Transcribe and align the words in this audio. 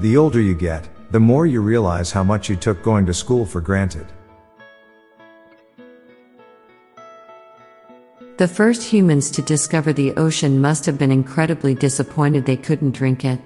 The 0.00 0.16
older 0.16 0.40
you 0.40 0.54
get, 0.54 0.88
the 1.12 1.20
more 1.20 1.46
you 1.46 1.60
realize 1.60 2.10
how 2.10 2.24
much 2.24 2.48
you 2.48 2.56
took 2.56 2.82
going 2.82 3.06
to 3.06 3.14
school 3.14 3.46
for 3.46 3.60
granted. 3.60 4.06
The 8.36 8.48
first 8.48 8.82
humans 8.82 9.30
to 9.30 9.42
discover 9.42 9.92
the 9.92 10.12
ocean 10.14 10.60
must 10.60 10.84
have 10.86 10.98
been 10.98 11.12
incredibly 11.12 11.76
disappointed 11.76 12.44
they 12.44 12.56
couldn't 12.56 12.90
drink 12.90 13.24
it. 13.24 13.40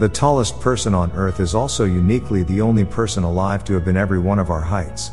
The 0.00 0.08
tallest 0.12 0.60
person 0.60 0.92
on 0.92 1.12
earth 1.12 1.38
is 1.38 1.54
also 1.54 1.84
uniquely 1.84 2.42
the 2.42 2.60
only 2.60 2.84
person 2.84 3.22
alive 3.22 3.62
to 3.64 3.74
have 3.74 3.84
been 3.84 3.96
every 3.96 4.18
one 4.18 4.40
of 4.40 4.50
our 4.50 4.60
heights. 4.60 5.12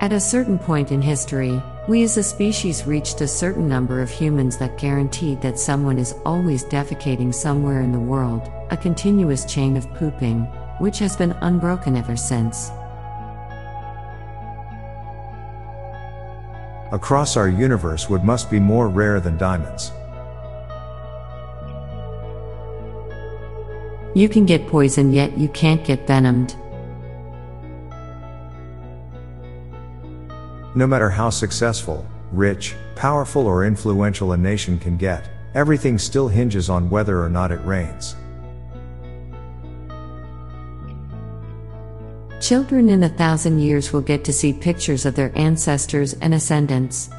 At 0.00 0.12
a 0.12 0.18
certain 0.18 0.58
point 0.58 0.90
in 0.90 1.02
history, 1.02 1.62
we 1.88 2.02
as 2.02 2.18
a 2.18 2.22
species 2.22 2.86
reached 2.86 3.22
a 3.22 3.26
certain 3.26 3.66
number 3.66 4.02
of 4.02 4.10
humans 4.10 4.58
that 4.58 4.76
guaranteed 4.76 5.40
that 5.40 5.58
someone 5.58 5.98
is 5.98 6.14
always 6.26 6.62
defecating 6.64 7.34
somewhere 7.34 7.80
in 7.80 7.92
the 7.92 7.98
world, 7.98 8.52
a 8.70 8.76
continuous 8.76 9.46
chain 9.46 9.74
of 9.74 9.90
pooping, 9.94 10.42
which 10.80 10.98
has 10.98 11.16
been 11.16 11.32
unbroken 11.40 11.96
ever 11.96 12.14
since. 12.14 12.70
Across 16.92 17.38
our 17.38 17.48
universe 17.48 18.10
wood 18.10 18.22
must 18.22 18.50
be 18.50 18.60
more 18.60 18.88
rare 18.88 19.18
than 19.18 19.38
diamonds. 19.38 19.90
You 24.14 24.28
can 24.28 24.44
get 24.44 24.66
poison 24.66 25.10
yet 25.10 25.38
you 25.38 25.48
can't 25.48 25.84
get 25.84 26.06
venomed. 26.06 26.54
No 30.74 30.86
matter 30.86 31.10
how 31.10 31.30
successful, 31.30 32.06
rich, 32.30 32.74
powerful 32.94 33.46
or 33.46 33.64
influential 33.64 34.32
a 34.32 34.36
nation 34.36 34.78
can 34.78 34.96
get, 34.96 35.28
everything 35.54 35.98
still 35.98 36.28
hinges 36.28 36.68
on 36.68 36.90
whether 36.90 37.22
or 37.22 37.28
not 37.30 37.50
it 37.50 37.64
rains. 37.64 38.16
Children 42.40 42.88
in 42.88 43.02
a 43.02 43.08
thousand 43.08 43.58
years 43.58 43.92
will 43.92 44.00
get 44.00 44.24
to 44.24 44.32
see 44.32 44.52
pictures 44.52 45.04
of 45.04 45.14
their 45.14 45.32
ancestors 45.36 46.12
and 46.14 46.34
ascendants. 46.34 47.10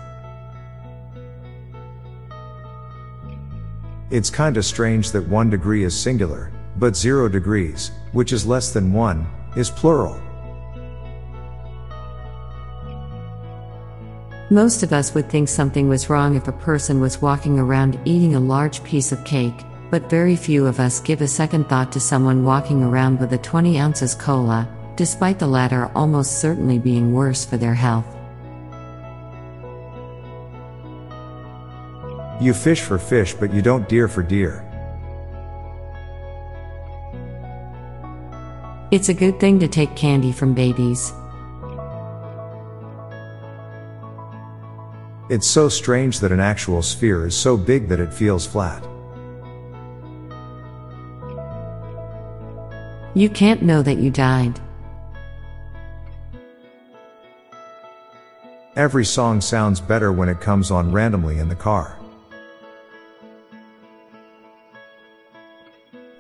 It's 4.11 4.30
kinda 4.30 4.63
strange 4.63 5.11
that 5.11 5.28
1 5.28 5.50
degree 5.50 5.84
is 5.84 6.00
singular, 6.00 6.52
but 6.78 6.95
0 6.95 7.28
degrees, 7.30 7.91
which 8.13 8.31
is 8.31 8.45
less 8.45 8.72
than 8.72 8.94
1, 8.94 9.28
is 9.56 9.69
plural. 9.69 10.19
Most 14.52 14.81
of 14.81 14.94
us 14.94 15.14
would 15.14 15.30
think 15.30 15.47
something 15.47 15.88
was 15.88 16.09
wrong 16.09 16.36
if 16.36 16.47
a 16.47 16.52
person 16.52 17.00
was 17.00 17.22
walking 17.22 17.59
around 17.59 18.00
eating 18.03 18.33
a 18.33 18.39
large 18.39 18.83
piece 18.83 19.11
of 19.11 19.23
cake, 19.23 19.64
but 19.91 20.09
very 20.09 20.35
few 20.35 20.66
of 20.66 20.79
us 20.79 21.00
give 21.00 21.22
a 21.22 21.28
second 21.28 21.69
thought 21.69 21.91
to 21.91 22.00
someone 22.00 22.44
walking 22.44 22.81
around 22.81 23.19
with 23.19 23.31
a 23.34 23.38
20 23.38 23.78
ounces 23.78 24.16
cola, 24.16 24.68
despite 24.96 25.38
the 25.38 25.46
latter 25.46 25.91
almost 25.94 26.41
certainly 26.41 26.79
being 26.79 27.13
worse 27.13 27.46
for 27.46 27.57
their 27.57 27.75
health. 27.75 28.07
You 32.41 32.56
fish 32.56 32.81
for 32.81 32.97
fish, 32.97 33.35
but 33.35 33.53
you 33.53 33.62
don't 33.62 33.88
deer 33.88 34.07
for 34.07 34.23
deer. 34.23 34.66
It's 38.90 39.09
a 39.09 39.13
good 39.13 39.40
thing 39.40 39.59
to 39.59 39.68
take 39.68 39.96
candy 39.96 40.31
from 40.31 40.56
babies. 40.56 41.13
It's 45.29 45.47
so 45.47 45.69
strange 45.69 46.22
that 46.22 46.31
an 46.31 46.40
actual 46.40 46.81
sphere 46.81 47.28
is 47.28 47.38
so 47.38 47.56
big 47.56 47.88
that 47.90 48.00
it 48.00 48.12
feels 48.12 48.47
flat. 48.47 48.84
You 53.13 53.29
can't 53.29 53.62
know 53.62 53.84
that 53.84 54.00
you 54.00 54.09
died. 54.09 54.59
Every 58.75 59.06
song 59.06 59.40
sounds 59.40 59.79
better 59.79 60.12
when 60.12 60.29
it 60.29 60.41
comes 60.41 60.72
on 60.72 60.91
randomly 60.91 61.38
in 61.38 61.47
the 61.47 61.56
car. 61.56 62.00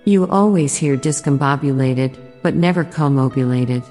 You 0.05 0.27
always 0.27 0.75
hear 0.75 0.97
discombobulated, 0.97 2.15
but 2.43 2.53
never 2.53 2.83
commobulated. 2.83 3.81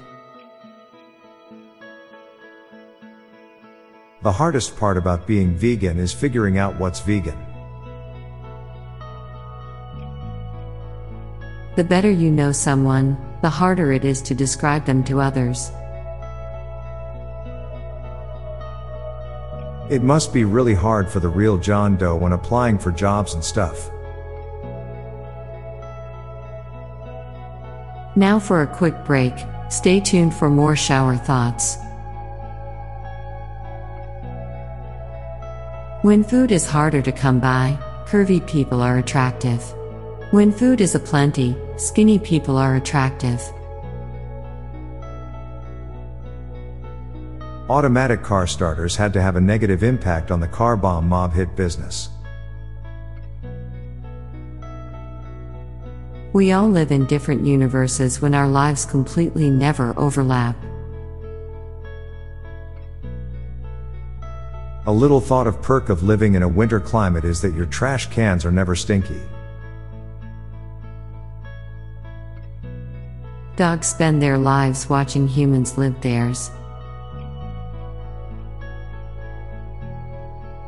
The 4.21 4.33
hardest 4.33 4.75
part 4.75 4.97
about 4.97 5.25
being 5.25 5.55
vegan 5.55 5.97
is 5.97 6.11
figuring 6.11 6.57
out 6.57 6.77
what's 6.77 6.99
vegan. 6.99 7.37
The 11.77 11.85
better 11.85 12.11
you 12.11 12.29
know 12.29 12.51
someone, 12.51 13.17
the 13.41 13.49
harder 13.49 13.93
it 13.93 14.03
is 14.03 14.21
to 14.23 14.35
describe 14.35 14.85
them 14.85 15.05
to 15.05 15.21
others. 15.21 15.71
It 19.89 20.03
must 20.03 20.33
be 20.33 20.43
really 20.43 20.73
hard 20.73 21.09
for 21.09 21.21
the 21.21 21.29
real 21.29 21.57
John 21.57 21.95
Doe 21.95 22.17
when 22.17 22.33
applying 22.33 22.77
for 22.77 22.91
jobs 22.91 23.35
and 23.35 23.43
stuff. 23.43 23.89
Now 28.17 28.37
for 28.37 28.63
a 28.63 28.67
quick 28.67 29.05
break, 29.05 29.33
stay 29.69 30.01
tuned 30.01 30.33
for 30.33 30.49
more 30.49 30.75
shower 30.75 31.15
thoughts. 31.15 31.77
When 36.01 36.23
food 36.23 36.53
is 36.53 36.65
harder 36.65 37.01
to 37.01 37.11
come 37.11 37.41
by, 37.41 37.77
curvy 38.05 38.39
people 38.47 38.81
are 38.81 38.99
attractive. 38.99 39.61
When 40.31 40.49
food 40.49 40.79
is 40.79 40.95
aplenty, 40.95 41.57
skinny 41.75 42.17
people 42.17 42.55
are 42.55 42.77
attractive. 42.77 43.41
Automatic 47.69 48.23
car 48.23 48.47
starters 48.47 48.95
had 48.95 49.11
to 49.11 49.21
have 49.21 49.35
a 49.35 49.41
negative 49.41 49.83
impact 49.83 50.31
on 50.31 50.39
the 50.39 50.47
car 50.47 50.77
bomb 50.77 51.09
mob 51.09 51.33
hit 51.33 51.53
business. 51.57 52.07
We 56.31 56.53
all 56.53 56.69
live 56.69 56.93
in 56.93 57.07
different 57.07 57.45
universes 57.45 58.21
when 58.21 58.33
our 58.33 58.47
lives 58.47 58.85
completely 58.85 59.49
never 59.49 59.93
overlap. 59.99 60.55
A 64.85 64.91
little 64.91 65.19
thought 65.19 65.45
of 65.45 65.61
perk 65.61 65.89
of 65.89 66.03
living 66.03 66.35
in 66.35 66.43
a 66.43 66.47
winter 66.47 66.79
climate 66.79 67.25
is 67.25 67.41
that 67.41 67.53
your 67.53 67.65
trash 67.65 68.07
cans 68.09 68.45
are 68.45 68.51
never 68.51 68.75
stinky. 68.75 69.21
Dogs 73.55 73.87
spend 73.87 74.21
their 74.21 74.37
lives 74.37 74.89
watching 74.89 75.27
humans 75.27 75.77
live 75.77 75.99
theirs. 75.99 76.49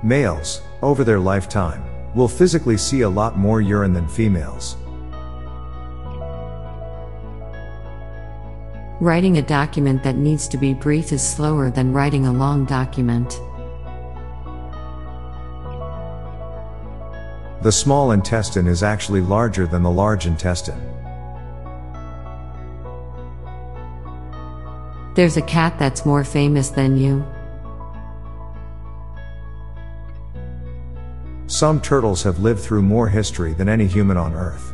Males, 0.03 0.61
over 0.81 1.03
their 1.03 1.19
lifetime, 1.19 1.83
will 2.15 2.27
physically 2.27 2.75
see 2.75 3.01
a 3.01 3.09
lot 3.09 3.37
more 3.37 3.61
urine 3.61 3.93
than 3.93 4.07
females. 4.09 4.75
Writing 8.99 9.37
a 9.37 9.41
document 9.41 10.03
that 10.03 10.17
needs 10.17 10.47
to 10.49 10.57
be 10.57 10.73
brief 10.73 11.11
is 11.13 11.27
slower 11.27 11.71
than 11.71 11.93
writing 11.93 12.25
a 12.25 12.33
long 12.33 12.65
document. 12.65 13.39
The 17.61 17.71
small 17.71 18.11
intestine 18.11 18.65
is 18.65 18.81
actually 18.81 19.21
larger 19.21 19.67
than 19.67 19.83
the 19.83 19.91
large 19.91 20.25
intestine. 20.25 20.81
There's 25.13 25.37
a 25.37 25.43
cat 25.43 25.77
that's 25.77 26.03
more 26.03 26.23
famous 26.23 26.71
than 26.71 26.97
you. 26.97 27.23
Some 31.45 31.79
turtles 31.79 32.23
have 32.23 32.39
lived 32.39 32.61
through 32.61 32.81
more 32.81 33.09
history 33.09 33.53
than 33.53 33.69
any 33.69 33.85
human 33.85 34.17
on 34.17 34.33
Earth. 34.33 34.73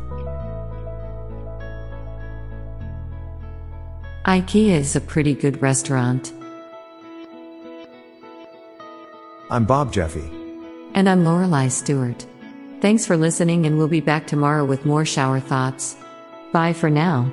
IKEA 4.24 4.70
is 4.70 4.96
a 4.96 5.00
pretty 5.02 5.34
good 5.34 5.60
restaurant. 5.60 6.32
I'm 9.50 9.66
Bob 9.66 9.92
Jeffy. 9.92 10.30
And 10.94 11.06
I'm 11.06 11.22
Lorelei 11.24 11.68
Stewart. 11.68 12.24
Thanks 12.80 13.04
for 13.04 13.16
listening, 13.16 13.66
and 13.66 13.76
we'll 13.76 13.88
be 13.88 14.00
back 14.00 14.26
tomorrow 14.26 14.64
with 14.64 14.86
more 14.86 15.04
shower 15.04 15.40
thoughts. 15.40 15.96
Bye 16.52 16.72
for 16.72 16.88
now. 16.88 17.30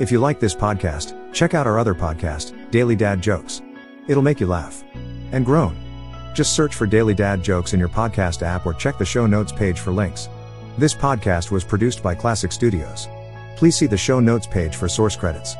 If 0.00 0.10
you 0.10 0.18
like 0.18 0.40
this 0.40 0.54
podcast, 0.54 1.14
check 1.32 1.54
out 1.54 1.66
our 1.66 1.78
other 1.78 1.94
podcast, 1.94 2.70
Daily 2.70 2.96
Dad 2.96 3.20
Jokes. 3.20 3.62
It'll 4.08 4.22
make 4.22 4.40
you 4.40 4.46
laugh 4.46 4.82
and 5.32 5.44
groan. 5.44 5.76
Just 6.34 6.54
search 6.54 6.74
for 6.74 6.86
Daily 6.86 7.14
Dad 7.14 7.42
Jokes 7.42 7.72
in 7.72 7.78
your 7.78 7.88
podcast 7.88 8.42
app 8.42 8.66
or 8.66 8.74
check 8.74 8.98
the 8.98 9.04
show 9.04 9.26
notes 9.26 9.52
page 9.52 9.78
for 9.78 9.92
links. 9.92 10.28
This 10.78 10.94
podcast 10.94 11.50
was 11.50 11.62
produced 11.64 12.02
by 12.02 12.14
Klassic 12.14 12.52
Studios. 12.52 13.08
Please 13.56 13.76
see 13.76 13.86
the 13.86 13.96
show 13.96 14.20
notes 14.20 14.46
page 14.46 14.74
for 14.74 14.88
source 14.88 15.14
credits. 15.14 15.54